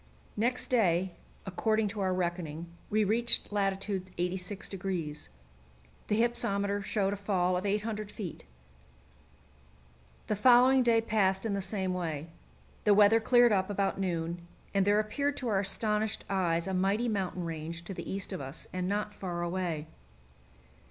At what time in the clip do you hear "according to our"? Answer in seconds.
1.45-2.11